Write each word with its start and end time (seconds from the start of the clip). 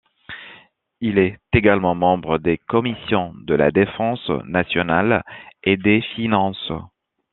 Il 0.99 1.19
est 1.19 1.37
également 1.53 1.93
membre 1.93 2.39
des 2.39 2.57
commissions 2.57 3.35
de 3.43 3.53
la 3.53 3.69
défense 3.69 4.27
nationale 4.47 5.23
et 5.63 5.77
des 5.77 6.01
finances. 6.15 6.71